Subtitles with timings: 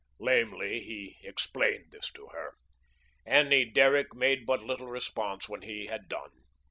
[0.17, 2.55] Lamely, he explained this to her.
[3.23, 6.31] Annie Derrick made but little response when he had done.